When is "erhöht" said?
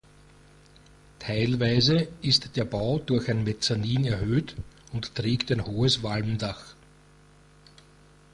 4.05-4.55